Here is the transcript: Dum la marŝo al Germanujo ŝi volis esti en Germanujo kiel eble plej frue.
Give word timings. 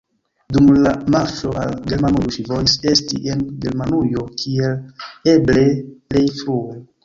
Dum 0.55 0.69
la 0.85 0.93
marŝo 1.15 1.51
al 1.63 1.75
Germanujo 1.91 2.33
ŝi 2.37 2.47
volis 2.53 2.75
esti 2.93 3.21
en 3.35 3.45
Germanujo 3.67 4.27
kiel 4.43 5.33
eble 5.37 5.71
plej 5.93 6.29
frue. 6.43 6.79